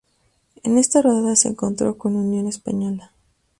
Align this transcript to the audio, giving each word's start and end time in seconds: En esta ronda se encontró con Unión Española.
En 0.63 0.79
esta 0.79 1.03
ronda 1.03 1.35
se 1.35 1.47
encontró 1.49 1.95
con 1.99 2.15
Unión 2.15 2.47
Española. 2.47 3.11